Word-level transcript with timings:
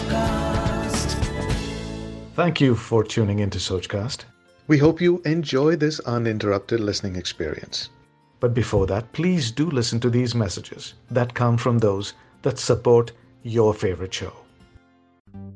Sochcast. 0.00 1.14
Thank 2.34 2.60
you 2.60 2.74
for 2.74 3.04
tuning 3.04 3.40
into 3.40 3.58
Sochcast. 3.58 4.24
We 4.66 4.78
hope 4.78 5.00
you 5.00 5.20
enjoy 5.24 5.76
this 5.76 6.00
uninterrupted 6.00 6.80
listening 6.80 7.16
experience. 7.16 7.90
But 8.38 8.54
before 8.54 8.86
that, 8.86 9.12
please 9.12 9.50
do 9.50 9.68
listen 9.70 10.00
to 10.00 10.10
these 10.10 10.34
messages 10.34 10.94
that 11.10 11.34
come 11.34 11.58
from 11.58 11.78
those 11.78 12.14
that 12.42 12.58
support 12.58 13.12
your 13.42 13.74
favorite 13.74 14.14
show. 14.14 14.32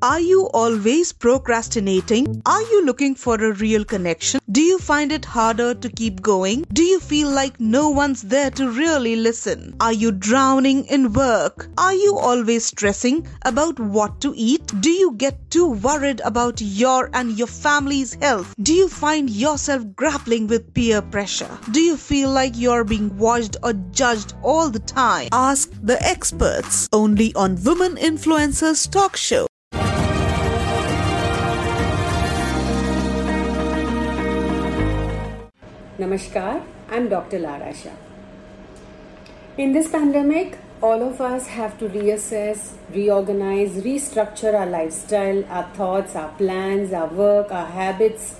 Are 0.04 0.20
you 0.20 0.50
always 0.52 1.14
procrastinating? 1.14 2.42
Are 2.44 2.60
you 2.60 2.84
looking 2.84 3.14
for 3.14 3.36
a 3.36 3.54
real 3.54 3.86
connection? 3.86 4.38
Do 4.52 4.60
you 4.60 4.78
find 4.78 5.10
it 5.10 5.24
harder 5.24 5.72
to 5.72 5.88
keep 5.88 6.20
going? 6.20 6.66
Do 6.74 6.82
you 6.82 7.00
feel 7.00 7.30
like 7.30 7.58
no 7.58 7.88
one's 7.88 8.20
there 8.20 8.50
to 8.50 8.70
really 8.70 9.16
listen? 9.16 9.74
Are 9.80 9.94
you 9.94 10.12
drowning 10.12 10.84
in 10.88 11.14
work? 11.14 11.68
Are 11.78 11.94
you 11.94 12.18
always 12.18 12.66
stressing 12.66 13.26
about 13.46 13.80
what 13.80 14.20
to 14.20 14.34
eat? 14.36 14.74
Do 14.82 14.90
you 14.90 15.12
get 15.12 15.50
too 15.50 15.70
worried 15.70 16.20
about 16.22 16.60
your 16.60 17.08
and 17.14 17.38
your 17.38 17.46
family's 17.46 18.12
health? 18.12 18.54
Do 18.60 18.74
you 18.74 18.90
find 18.90 19.30
yourself 19.30 19.84
grappling 19.96 20.48
with 20.48 20.74
peer 20.74 21.00
pressure? 21.00 21.58
Do 21.70 21.80
you 21.80 21.96
feel 21.96 22.28
like 22.28 22.58
you're 22.58 22.84
being 22.84 23.16
watched 23.16 23.56
or 23.62 23.72
judged 23.72 24.34
all 24.42 24.68
the 24.68 24.80
time? 24.80 25.30
Ask 25.32 25.70
the 25.82 25.96
experts 26.02 26.90
only 26.92 27.34
on 27.34 27.56
Women 27.64 27.96
Influencers 27.96 28.90
Talk 28.90 29.16
Show. 29.16 29.46
Namaskar, 36.04 36.62
I'm 36.90 37.08
Dr. 37.08 37.38
Larra 37.38 37.74
Shah. 37.74 37.96
In 39.56 39.72
this 39.72 39.88
pandemic, 39.88 40.58
all 40.82 41.02
of 41.02 41.18
us 41.18 41.46
have 41.46 41.78
to 41.78 41.88
reassess, 41.88 42.74
reorganize, 42.92 43.82
restructure 43.84 44.52
our 44.52 44.66
lifestyle, 44.66 45.42
our 45.46 45.64
thoughts, 45.78 46.14
our 46.14 46.28
plans, 46.40 46.92
our 46.92 47.06
work, 47.06 47.50
our 47.50 47.64
habits, 47.64 48.36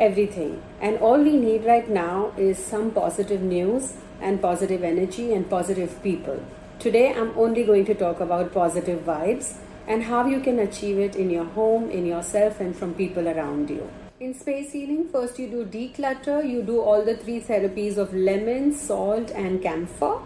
everything. 0.00 0.60
And 0.80 0.98
all 0.98 1.22
we 1.22 1.36
need 1.36 1.64
right 1.64 1.88
now 1.88 2.32
is 2.36 2.58
some 2.58 2.90
positive 2.90 3.42
news 3.42 3.94
and 4.20 4.42
positive 4.42 4.82
energy 4.82 5.32
and 5.32 5.48
positive 5.48 6.02
people. 6.02 6.42
Today, 6.80 7.14
I'm 7.14 7.32
only 7.38 7.64
going 7.64 7.84
to 7.84 7.94
talk 7.94 8.18
about 8.18 8.52
positive 8.52 9.04
vibes 9.04 9.54
and 9.86 10.02
how 10.02 10.26
you 10.26 10.40
can 10.40 10.58
achieve 10.58 10.98
it 10.98 11.14
in 11.14 11.30
your 11.30 11.44
home, 11.44 11.90
in 11.90 12.06
yourself, 12.06 12.58
and 12.58 12.76
from 12.76 12.94
people 12.94 13.28
around 13.28 13.70
you. 13.70 13.88
In 14.20 14.34
space 14.34 14.72
healing, 14.72 15.08
first 15.10 15.38
you 15.38 15.46
do 15.46 15.64
declutter, 15.64 16.42
you 16.44 16.60
do 16.62 16.80
all 16.80 17.04
the 17.04 17.16
three 17.16 17.40
therapies 17.40 17.98
of 17.98 18.12
lemon, 18.12 18.72
salt, 18.72 19.30
and 19.30 19.62
camphor, 19.62 20.20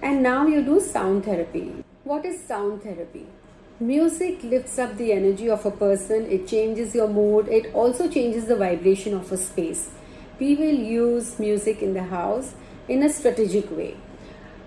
and 0.00 0.22
now 0.22 0.46
you 0.46 0.62
do 0.62 0.78
sound 0.78 1.24
therapy. 1.24 1.84
What 2.04 2.24
is 2.24 2.40
sound 2.40 2.84
therapy? 2.84 3.26
Music 3.80 4.44
lifts 4.44 4.78
up 4.78 4.96
the 4.96 5.10
energy 5.10 5.50
of 5.50 5.66
a 5.66 5.72
person, 5.72 6.30
it 6.30 6.46
changes 6.46 6.94
your 6.94 7.08
mood, 7.08 7.48
it 7.48 7.74
also 7.74 8.08
changes 8.08 8.46
the 8.46 8.54
vibration 8.54 9.14
of 9.14 9.32
a 9.32 9.36
space. 9.36 9.90
We 10.38 10.54
will 10.54 10.78
use 10.92 11.36
music 11.40 11.82
in 11.82 11.92
the 11.92 12.04
house 12.04 12.54
in 12.88 13.02
a 13.02 13.08
strategic 13.08 13.68
way. 13.76 13.96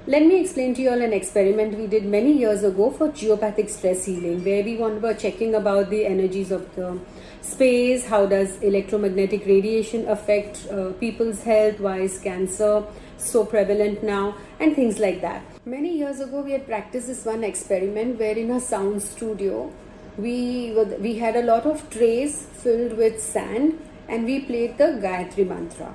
Let 0.08 0.24
me 0.24 0.42
explain 0.42 0.74
to 0.76 0.82
you 0.82 0.90
all 0.90 1.02
an 1.02 1.14
experiment 1.14 1.78
we 1.78 1.88
did 1.88 2.06
many 2.06 2.38
years 2.38 2.64
ago 2.64 2.92
for 2.92 3.08
geopathic 3.10 3.70
stress 3.70 4.04
healing, 4.04 4.44
where 4.44 4.62
we 4.62 4.76
were 4.76 5.14
checking 5.14 5.56
about 5.56 5.90
the 5.90 6.06
energies 6.06 6.52
of 6.52 6.76
the 6.76 7.00
space, 7.42 8.06
how 8.06 8.26
does 8.26 8.62
electromagnetic 8.62 9.46
radiation 9.46 10.08
affect 10.08 10.68
uh, 10.72 10.92
people's 11.00 11.44
health, 11.44 11.80
why 11.80 12.00
is 12.00 12.20
cancer 12.20 12.84
so 13.18 13.46
prevalent 13.46 14.04
now, 14.04 14.36
and 14.60 14.76
things 14.76 15.00
like 15.00 15.22
that. 15.22 15.44
Many 15.66 15.98
years 15.98 16.20
ago, 16.20 16.42
we 16.42 16.52
had 16.52 16.66
practiced 16.68 17.08
this 17.08 17.26
one 17.26 17.44
experiment 17.44 18.20
where 18.20 18.38
in 18.38 18.52
a 18.52 18.60
sound 18.60 19.02
studio, 19.02 19.72
we 20.18 20.74
we 21.00 21.16
had 21.18 21.36
a 21.36 21.44
lot 21.44 21.66
of 21.66 21.90
trays 21.90 22.48
filled 22.64 22.98
with 22.98 23.22
sand, 23.22 23.80
and 24.08 24.26
we 24.26 24.42
played 24.42 24.78
the 24.78 25.00
Gayatri 25.04 25.48
mantra. 25.48 25.94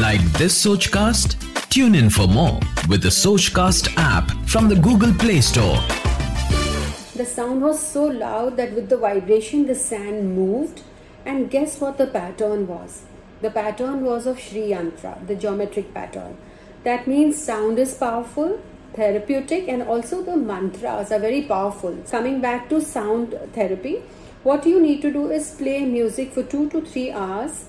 Like 0.00 0.20
this 0.38 0.64
Sochcast? 0.64 1.42
Tune 1.70 1.94
in 1.94 2.10
for 2.10 2.26
more 2.26 2.58
with 2.88 3.02
the 3.02 3.08
Sochcast 3.08 3.92
app 3.96 4.30
from 4.46 4.68
the 4.68 4.76
Google 4.76 5.12
Play 5.14 5.40
Store. 5.40 6.05
The 7.16 7.24
sound 7.24 7.62
was 7.62 7.80
so 7.80 8.04
loud 8.04 8.58
that 8.58 8.74
with 8.74 8.90
the 8.90 8.98
vibration 8.98 9.66
the 9.66 9.74
sand 9.74 10.36
moved, 10.36 10.82
and 11.24 11.50
guess 11.50 11.80
what 11.80 11.96
the 11.96 12.06
pattern 12.06 12.66
was? 12.66 13.04
The 13.40 13.50
pattern 13.50 14.04
was 14.04 14.26
of 14.26 14.38
Sri 14.38 14.68
Yantra, 14.72 15.26
the 15.26 15.34
geometric 15.34 15.94
pattern. 15.94 16.36
That 16.84 17.06
means 17.06 17.42
sound 17.42 17.78
is 17.78 17.94
powerful, 17.94 18.60
therapeutic, 18.92 19.66
and 19.66 19.82
also 19.82 20.22
the 20.22 20.36
mantras 20.36 21.10
are 21.10 21.18
very 21.18 21.40
powerful. 21.40 21.96
Coming 22.10 22.42
back 22.42 22.68
to 22.68 22.82
sound 22.82 23.38
therapy, 23.54 24.02
what 24.42 24.66
you 24.66 24.78
need 24.78 25.00
to 25.00 25.10
do 25.10 25.30
is 25.30 25.52
play 25.52 25.86
music 25.86 26.34
for 26.34 26.42
two 26.42 26.68
to 26.68 26.82
three 26.82 27.10
hours 27.12 27.64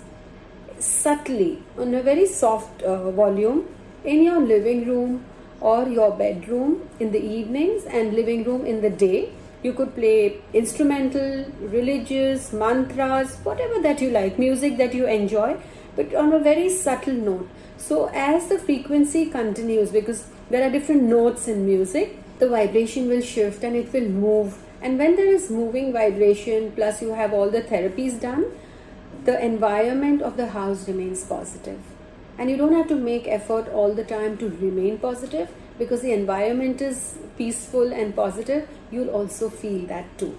subtly 0.80 1.64
on 1.78 1.94
a 1.94 2.04
very 2.04 2.26
soft 2.26 2.82
uh, 2.84 3.12
volume 3.12 3.66
in 4.04 4.24
your 4.24 4.42
living 4.42 4.86
room 4.86 5.24
or 5.62 5.88
your 5.88 6.12
bedroom 6.12 6.88
in 7.00 7.12
the 7.12 7.20
evenings 7.20 7.86
and 7.86 8.14
living 8.14 8.44
room 8.44 8.66
in 8.66 8.82
the 8.82 8.90
day. 8.90 9.32
You 9.64 9.74
could 9.74 9.96
play 9.96 10.40
instrumental, 10.54 11.46
religious, 11.60 12.54
mantras, 12.54 13.38
whatever 13.44 13.82
that 13.82 14.02
you 14.02 14.12
like, 14.12 14.38
music 14.38 14.78
that 14.78 14.94
you 14.94 15.08
enjoy, 15.08 15.58
but 15.96 16.14
on 16.14 16.32
a 16.32 16.40
very 16.40 16.70
subtle 16.70 17.14
note. 17.14 17.50
So, 17.78 18.10
as 18.14 18.48
the 18.48 18.60
frequency 18.60 19.26
continues, 19.30 19.92
because 19.92 20.28
there 20.50 20.68
are 20.68 20.72
different 20.72 21.04
notes 21.04 21.48
in 21.48 21.66
music, 21.66 22.18
the 22.40 22.48
vibration 22.48 23.10
will 23.10 23.22
shift 23.22 23.64
and 23.64 23.76
it 23.76 23.92
will 23.92 24.08
move. 24.08 24.58
And 24.82 25.00
when 25.00 25.16
there 25.16 25.34
is 25.34 25.50
moving 25.50 25.92
vibration, 25.92 26.72
plus 26.72 27.02
you 27.02 27.14
have 27.14 27.34
all 27.34 27.50
the 27.50 27.62
therapies 27.62 28.22
done, 28.22 28.46
the 29.26 29.44
environment 29.44 30.22
of 30.22 30.38
the 30.38 30.48
house 30.50 30.88
remains 30.88 31.24
positive 31.24 31.80
and 32.38 32.50
you 32.50 32.58
don't 32.58 32.74
have 32.74 32.88
to 32.88 32.96
make 32.96 33.28
effort 33.28 33.68
all 33.70 33.94
the 33.94 34.04
time 34.04 34.38
to 34.38 34.50
remain 34.50 34.98
positive 34.98 35.50
because 35.78 36.02
the 36.02 36.12
environment 36.14 36.82
is 36.82 37.18
peaceful 37.38 37.94
and 37.94 38.16
positive 38.16 38.68
you'll 38.92 39.10
also 39.10 39.50
feel 39.50 39.86
that 39.88 40.06
too. 40.18 40.38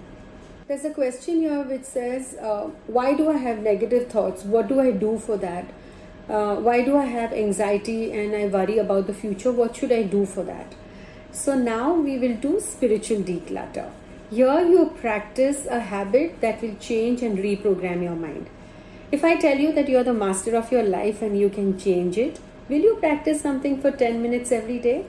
There's 0.67 0.85
a 0.85 0.91
question 0.93 1.37
here 1.37 1.63
which 1.63 1.83
says 1.83 2.35
uh, 2.35 2.69
why 2.87 3.13
do 3.15 3.29
i 3.29 3.37
have 3.37 3.59
negative 3.59 4.09
thoughts? 4.09 4.43
What 4.43 4.67
do 4.67 4.79
i 4.79 4.91
do 4.91 5.17
for 5.17 5.37
that? 5.37 5.65
Uh, 6.29 6.55
why 6.57 6.83
do 6.83 6.95
i 6.97 7.05
have 7.05 7.33
anxiety 7.33 8.11
and 8.11 8.35
i 8.35 8.45
worry 8.45 8.77
about 8.77 9.07
the 9.07 9.13
future? 9.13 9.51
What 9.51 9.75
should 9.75 9.91
i 9.91 10.03
do 10.03 10.25
for 10.25 10.43
that? 10.43 10.75
So 11.31 11.55
now 11.55 11.93
we 11.93 12.19
will 12.19 12.35
do 12.35 12.59
spiritual 12.59 13.17
declutter. 13.17 13.91
Here 14.29 14.61
you 14.61 14.93
practice 15.01 15.65
a 15.65 15.79
habit 15.79 16.39
that 16.41 16.61
will 16.61 16.75
change 16.75 17.23
and 17.23 17.37
reprogram 17.39 18.03
your 18.03 18.15
mind 18.15 18.47
if 19.11 19.23
I 19.23 19.35
tell 19.35 19.57
you 19.57 19.73
that 19.73 19.89
you 19.89 19.97
are 19.97 20.03
the 20.03 20.13
master 20.13 20.55
of 20.55 20.71
your 20.71 20.83
life 20.83 21.21
and 21.23 21.37
you 21.37 21.49
can 21.49 21.79
change 21.79 22.17
it, 22.17 22.39
will 22.67 22.79
you 22.79 22.95
practice 22.97 23.41
something 23.41 23.81
for 23.81 23.91
10 23.91 24.21
minutes 24.21 24.51
every 24.51 24.77
day? 24.77 25.05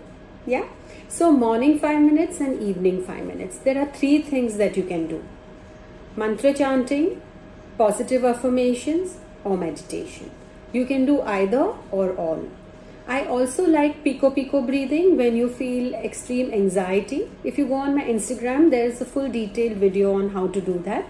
Yeah? 0.47 0.65
So, 1.09 1.31
morning 1.33 1.79
5 1.79 2.01
minutes 2.01 2.41
and 2.41 2.63
evening 2.63 3.03
5 3.05 3.27
minutes. 3.27 3.59
There 3.59 3.79
are 3.79 3.87
three 3.87 4.23
things 4.23 4.57
that 4.57 4.77
you 4.77 4.85
can 4.85 5.07
do 5.07 5.23
mantra 6.17 6.53
chanting, 6.53 7.21
positive 7.79 8.25
affirmations, 8.25 9.19
or 9.45 9.57
meditation. 9.57 10.31
You 10.73 10.87
can 10.87 11.05
do 11.05 11.21
either 11.23 11.75
or 11.91 12.15
all. 12.15 12.49
I 13.07 13.25
also 13.25 13.67
like 13.67 14.03
pico 14.03 14.31
pico 14.31 14.61
breathing 14.63 15.17
when 15.17 15.37
you 15.37 15.49
feel 15.49 15.95
extreme 15.95 16.53
anxiety. 16.53 17.31
If 17.45 17.59
you 17.59 17.67
go 17.67 17.75
on 17.75 17.95
my 17.97 18.05
Instagram, 18.05 18.71
there 18.71 18.87
is 18.87 19.01
a 19.01 19.05
full 19.05 19.31
detailed 19.31 19.79
video 19.79 20.15
on 20.15 20.31
how 20.31 20.47
to 20.49 20.61
do 20.61 20.79
that 20.85 21.07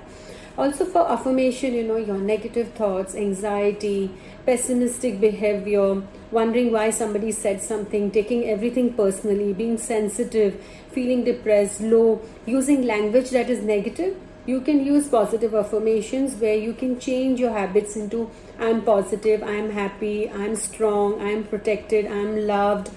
also 0.57 0.85
for 0.85 1.11
affirmation 1.11 1.75
you 1.75 1.83
know 1.83 1.97
your 1.97 2.19
negative 2.19 2.73
thoughts 2.73 3.15
anxiety 3.15 4.11
pessimistic 4.47 5.21
behavior 5.21 6.03
wondering 6.31 6.73
why 6.73 6.89
somebody 6.91 7.31
said 7.33 7.63
something 7.63 8.11
taking 8.11 8.49
everything 8.49 8.93
personally 8.95 9.53
being 9.53 9.77
sensitive 9.79 10.63
feeling 10.93 11.25
depressed 11.25 11.81
low 11.81 12.21
using 12.47 12.87
language 12.87 13.31
that 13.31 13.49
is 13.49 13.63
negative 13.63 14.17
you 14.47 14.61
can 14.61 14.85
use 14.85 15.07
positive 15.09 15.55
affirmations 15.55 16.35
where 16.35 16.57
you 16.57 16.73
can 16.73 16.99
change 16.99 17.39
your 17.39 17.53
habits 17.53 17.95
into 17.97 18.31
i'm 18.59 18.83
positive 18.83 19.43
i'm 19.43 19.71
happy 19.71 20.31
i'm 20.31 20.57
strong 20.57 21.21
i'm 21.21 21.45
protected 21.45 22.07
i'm 22.07 22.47
loved 22.47 22.91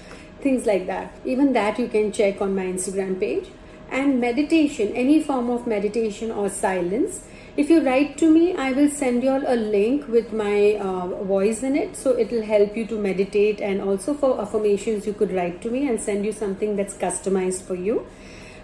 things 0.43 0.65
like 0.65 0.85
that. 0.87 1.17
Even 1.25 1.53
that 1.53 1.79
you 1.79 1.87
can 1.87 2.11
check 2.11 2.41
on 2.41 2.53
my 2.53 2.65
instagram 2.65 3.19
page. 3.19 3.47
And 3.89 4.19
meditation 4.19 4.95
any 4.95 5.21
form 5.23 5.49
of 5.49 5.67
meditation 5.67 6.31
or 6.31 6.49
silence 6.49 7.21
if 7.55 7.69
you 7.69 7.79
write 7.85 8.17
to 8.17 8.27
me 8.33 8.43
i 8.55 8.71
will 8.71 8.89
send 8.89 9.23
you 9.23 9.29
all 9.29 9.43
a 9.45 9.55
link 9.55 10.07
with 10.07 10.33
my 10.33 10.73
uh, 10.73 11.05
voice 11.23 11.61
in 11.61 11.75
it. 11.75 11.95
So 11.95 12.11
it 12.11 12.31
will 12.31 12.41
help 12.41 12.75
you 12.75 12.87
to 12.87 12.97
meditate 12.97 13.61
and 13.61 13.79
also 13.79 14.15
for 14.15 14.41
affirmations 14.41 15.05
you 15.05 15.13
could 15.13 15.31
write 15.31 15.61
to 15.61 15.69
me 15.69 15.87
and 15.87 16.01
send 16.01 16.25
you 16.25 16.31
something 16.31 16.75
that's 16.75 16.95
customized 16.95 17.61
for 17.61 17.75
you. 17.75 18.07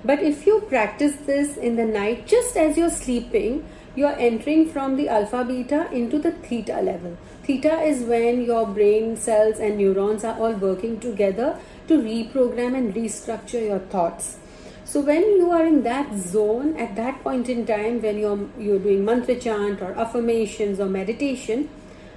But 0.04 0.24
if 0.24 0.48
you 0.48 0.62
practice 0.62 1.16
this 1.28 1.56
in 1.56 1.76
the 1.76 1.86
night 1.86 2.26
just 2.26 2.58
as 2.58 2.78
you're 2.78 2.90
sleeping 2.90 3.64
you're 3.96 4.18
entering 4.18 4.68
from 4.72 4.96
the 4.96 5.08
alpha 5.10 5.44
beta 5.44 5.88
into 5.92 6.18
the 6.18 6.32
theta 6.32 6.82
level. 6.82 7.16
Theta 7.44 7.82
is 7.82 8.04
when 8.04 8.44
your 8.44 8.66
brain 8.66 9.18
cells 9.18 9.60
and 9.60 9.78
neurons 9.78 10.24
are 10.24 10.40
all 10.40 10.54
working 10.54 11.00
together 11.00 11.60
to 11.88 12.00
reprogram 12.00 12.76
and 12.76 12.96
restructure 12.96 13.66
your 13.68 13.80
thoughts 13.80 14.38
So 14.90 15.02
when 15.02 15.22
you 15.38 15.52
are 15.52 15.68
in 15.68 15.84
that 15.84 16.18
zone 16.18 16.76
at 16.76 16.96
that 16.96 17.22
point 17.24 17.48
in 17.48 17.64
time 17.64 18.02
when 18.02 18.18
you're 18.18 18.40
you're 18.58 18.80
doing 18.86 19.04
mantra 19.10 19.36
chant 19.44 19.84
or 19.88 19.92
affirmations 20.04 20.80
or 20.80 20.88
meditation, 20.88 21.70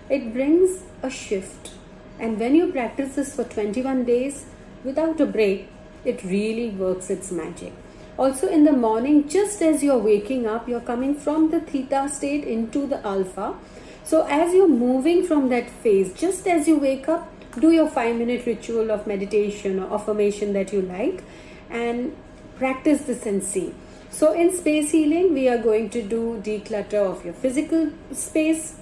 it 0.09 0.33
brings 0.37 0.79
a 1.03 1.11
shift. 1.11 1.73
And 2.19 2.41
when 2.41 2.55
you 2.55 2.71
practice 2.73 3.15
this 3.17 3.35
for 3.37 3.45
21 3.45 4.07
days 4.07 4.47
without 4.85 5.21
a 5.21 5.27
break, 5.27 5.69
it 6.07 6.25
really 6.25 6.71
works 6.71 7.11
its 7.11 7.31
magic. 7.43 7.75
Also, 8.17 8.49
in 8.49 8.65
the 8.65 8.73
morning, 8.87 9.29
just 9.29 9.61
as 9.61 9.83
you're 9.83 10.03
waking 10.09 10.47
up, 10.47 10.67
you're 10.67 10.87
coming 10.89 11.15
from 11.15 11.51
the 11.51 11.61
theta 11.61 12.09
state 12.09 12.51
into 12.57 12.87
the 12.87 13.07
alpha. 13.07 13.55
So, 14.03 14.25
as 14.41 14.55
you're 14.55 14.75
moving 14.79 15.27
from 15.27 15.49
that 15.51 15.69
phase, 15.69 16.15
just 16.15 16.49
as 16.57 16.67
you 16.67 16.79
wake 16.79 17.07
up, 17.07 17.31
do 17.61 17.71
your 17.71 17.89
five 18.01 18.17
minute 18.17 18.47
ritual 18.47 18.91
of 18.91 19.07
meditation 19.07 19.79
or 19.79 19.95
affirmation 19.95 20.55
that 20.55 20.73
you 20.73 20.81
like 20.81 21.23
and 21.69 22.15
practice 22.63 23.03
this 23.03 23.27
and 23.27 23.43
see. 23.43 23.75
So, 24.09 24.33
in 24.33 24.57
space 24.57 24.93
healing, 24.93 25.35
we 25.35 25.49
are 25.49 25.59
going 25.59 25.91
to 25.91 26.01
do 26.01 26.41
declutter 26.49 27.01
of 27.13 27.25
your 27.25 27.35
physical 27.35 27.91
space, 28.13 28.77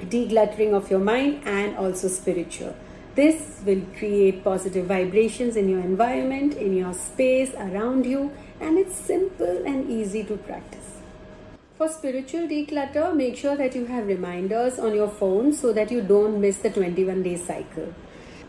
decluttering 0.00 0.72
of 0.78 0.90
your 0.90 0.98
mind, 0.98 1.42
and 1.44 1.76
also 1.76 2.08
spiritual. 2.08 2.74
This 3.14 3.60
will 3.64 3.82
create 3.98 4.42
positive 4.42 4.86
vibrations 4.86 5.54
in 5.54 5.68
your 5.68 5.80
environment, 5.80 6.54
in 6.54 6.74
your 6.76 6.92
space, 6.92 7.52
around 7.66 8.04
you, 8.04 8.32
and 8.60 8.78
it's 8.78 8.96
simple 8.96 9.62
and 9.74 9.88
easy 9.88 10.24
to 10.24 10.36
practice. 10.36 10.96
For 11.76 11.88
spiritual 11.88 12.48
declutter, 12.48 13.14
make 13.14 13.36
sure 13.36 13.54
that 13.56 13.76
you 13.76 13.86
have 13.86 14.08
reminders 14.08 14.80
on 14.80 14.96
your 14.96 15.08
phone 15.08 15.52
so 15.52 15.72
that 15.72 15.92
you 15.92 16.02
don't 16.02 16.40
miss 16.40 16.56
the 16.56 16.70
21 16.70 17.22
day 17.22 17.36
cycle. 17.36 17.94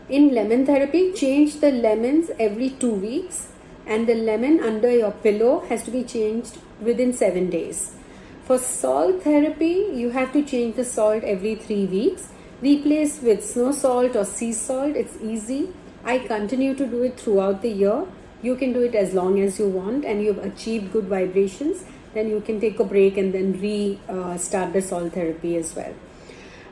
In 0.08 0.34
lemon 0.34 0.66
therapy, 0.66 1.12
change 1.12 1.60
the 1.60 1.70
lemons 1.70 2.32
every 2.40 2.70
two 2.70 2.94
weeks 3.06 3.46
and 3.90 4.06
the 4.06 4.14
lemon 4.14 4.60
under 4.60 4.90
your 4.96 5.10
pillow 5.10 5.60
has 5.68 5.82
to 5.82 5.90
be 5.90 6.02
changed 6.04 6.58
within 6.80 7.12
seven 7.12 7.50
days. 7.50 7.96
For 8.44 8.56
salt 8.56 9.22
therapy, 9.24 9.88
you 9.92 10.10
have 10.10 10.32
to 10.32 10.44
change 10.44 10.76
the 10.76 10.84
salt 10.84 11.24
every 11.24 11.56
three 11.56 11.86
weeks. 11.86 12.28
Replace 12.62 13.20
with 13.20 13.44
snow 13.44 13.72
salt 13.72 14.14
or 14.14 14.24
sea 14.24 14.52
salt, 14.52 14.94
it's 14.96 15.16
easy. 15.20 15.72
I 16.04 16.18
continue 16.20 16.74
to 16.74 16.86
do 16.86 17.02
it 17.02 17.18
throughout 17.18 17.62
the 17.62 17.70
year. 17.70 18.06
You 18.42 18.54
can 18.56 18.72
do 18.72 18.82
it 18.82 18.94
as 18.94 19.12
long 19.12 19.40
as 19.40 19.58
you 19.58 19.68
want 19.68 20.04
and 20.04 20.22
you've 20.22 20.38
achieved 20.38 20.92
good 20.92 21.06
vibrations. 21.06 21.84
Then 22.14 22.28
you 22.28 22.40
can 22.40 22.60
take 22.60 22.78
a 22.80 22.84
break 22.84 23.18
and 23.18 23.34
then 23.34 23.60
restart 23.60 24.68
uh, 24.68 24.72
the 24.72 24.82
salt 24.82 25.12
therapy 25.12 25.56
as 25.56 25.74
well. 25.74 25.94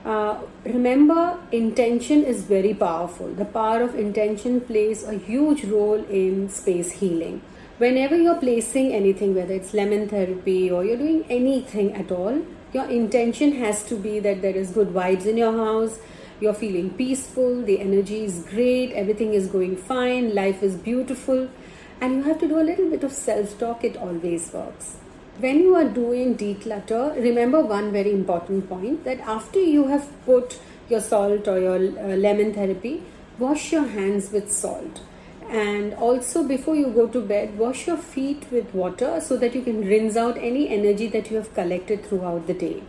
Uh, 0.09 0.41
remember, 0.65 1.39
intention 1.53 2.25
is 2.25 2.45
very 2.45 2.73
powerful. 2.73 3.29
The 3.29 3.45
power 3.45 3.83
of 3.83 3.95
intention 3.95 4.63
plays 4.63 5.05
a 5.05 5.13
huge 5.13 5.65
role 5.65 6.03
in 6.21 6.49
space 6.49 6.93
healing. 6.93 7.43
Whenever 7.77 8.17
you're 8.17 8.41
placing 8.41 8.95
anything, 8.95 9.35
whether 9.35 9.53
it's 9.53 9.75
lemon 9.75 10.09
therapy 10.09 10.71
or 10.71 10.83
you're 10.83 10.97
doing 10.97 11.27
anything 11.29 11.93
at 11.93 12.11
all, 12.11 12.41
your 12.73 12.87
intention 12.87 13.53
has 13.57 13.83
to 13.89 13.97
be 13.97 14.19
that 14.21 14.41
there 14.41 14.57
is 14.57 14.71
good 14.71 14.89
vibes 14.95 15.27
in 15.27 15.37
your 15.37 15.53
house, 15.53 15.99
you're 16.41 16.55
feeling 16.55 16.89
peaceful, 16.89 17.61
the 17.63 17.79
energy 17.79 18.25
is 18.25 18.47
great, 18.49 18.93
everything 18.93 19.35
is 19.35 19.47
going 19.47 19.77
fine, 19.77 20.35
life 20.35 20.63
is 20.63 20.75
beautiful, 20.75 21.51
and 22.01 22.17
you 22.17 22.23
have 22.23 22.41
to 22.41 22.49
do 22.49 22.59
a 22.59 22.65
little 22.71 22.89
bit 22.89 23.05
of 23.05 23.13
self 23.13 23.59
talk, 23.59 23.85
it 23.85 23.99
always 23.99 24.51
works 24.55 24.97
when 25.41 25.61
you 25.61 25.75
are 25.77 25.89
doing 25.89 26.37
declutter, 26.37 27.15
remember 27.17 27.61
one 27.61 27.93
very 27.93 28.13
important 28.13 28.69
point 28.69 29.05
that 29.05 29.21
after 29.21 29.61
you 29.61 29.87
have 29.87 30.09
put 30.25 30.59
your 30.89 31.01
salt 31.01 31.47
or 31.47 31.61
your 31.61 31.77
uh, 31.77 32.17
lemon 32.17 32.53
therapy, 32.53 33.03
wash 33.39 33.73
your 33.73 33.87
hands 33.87 34.33
with 34.33 34.51
salt. 34.51 35.01
And 35.49 35.95
also, 35.95 36.43
before 36.47 36.75
you 36.77 36.89
go 36.89 37.07
to 37.07 37.21
bed, 37.21 37.57
wash 37.57 37.87
your 37.87 37.97
feet 37.97 38.45
with 38.51 38.75
water 38.75 39.21
so 39.21 39.37
that 39.37 39.55
you 39.55 39.63
can 39.63 39.81
rinse 39.81 40.17
out 40.17 40.37
any 40.37 40.69
energy 40.69 41.07
that 41.09 41.31
you 41.31 41.37
have 41.37 41.55
collected 41.55 42.05
throughout 42.05 42.47
the 42.47 42.55
day. 42.55 42.83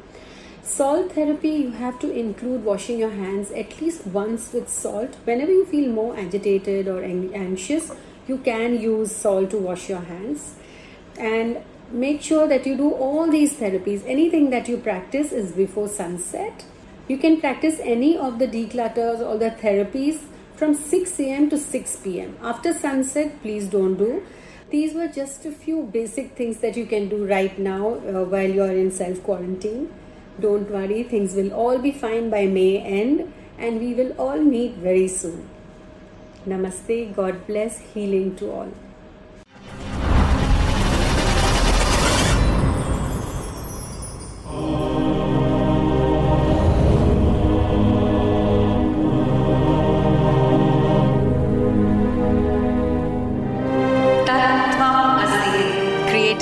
Salt 0.62 1.14
therapy, 1.14 1.50
you 1.50 1.72
have 1.72 2.00
to 2.00 2.12
include 2.12 2.64
washing 2.64 3.00
your 3.00 3.12
hands 3.12 3.52
at 3.52 3.80
least 3.80 4.06
once 4.08 4.52
with 4.54 4.70
salt. 4.70 5.16
Whenever 5.24 5.52
you 5.52 5.66
feel 5.66 5.90
more 5.92 6.18
agitated 6.18 6.88
or 6.88 7.04
anxious, 7.04 7.92
you 8.28 8.38
can 8.38 8.80
use 8.80 9.16
salt 9.16 9.52
to 9.52 9.58
wash 9.58 9.88
your 9.88 10.02
hands. 10.02 10.56
And 11.18 11.64
make 11.92 12.22
sure 12.22 12.48
that 12.48 12.66
you 12.66 12.76
do 12.78 12.92
all 12.92 13.30
these 13.30 13.54
therapies. 13.54 14.04
Anything 14.06 14.50
that 14.50 14.68
you 14.68 14.78
practice 14.78 15.32
is 15.32 15.52
before 15.52 15.88
sunset. 15.88 16.66
You 17.08 17.18
can 17.18 17.40
practice 17.40 17.80
any 17.82 18.18
of 18.18 18.40
the 18.40 18.48
declutters 18.48 19.20
or 19.20 19.38
the 19.38 19.52
therapies 19.52 20.22
from 20.56 20.74
6 20.74 21.20
a.m. 21.20 21.50
to 21.50 21.58
6 21.58 21.96
p.m. 21.98 22.38
After 22.42 22.74
sunset, 22.74 23.42
please 23.42 23.68
don't 23.68 23.96
do. 23.96 24.24
These 24.70 24.94
were 24.94 25.08
just 25.08 25.46
a 25.46 25.52
few 25.52 25.84
basic 25.84 26.36
things 26.36 26.58
that 26.60 26.78
you 26.78 26.86
can 26.86 27.10
do 27.10 27.26
right 27.26 27.58
now 27.58 27.96
uh, 27.96 28.24
while 28.26 28.50
you're 28.50 28.72
in 28.72 28.92
self 28.92 29.24
quarantine. 29.24 29.92
Don't 30.40 30.70
worry, 30.70 31.04
things 31.04 31.34
will 31.34 31.52
all 31.54 31.80
be 31.80 31.92
fine 31.92 32.30
by 32.30 32.46
May 32.46 32.78
end 32.78 33.34
and 33.58 33.80
we 33.80 33.94
will 33.94 34.12
all 34.14 34.40
meet 34.40 34.76
very 34.76 35.08
soon. 35.08 35.50
Namaste, 36.46 37.16
God 37.16 37.48
bless, 37.48 37.80
healing 37.80 38.36
to 38.36 38.52
all. 38.52 38.72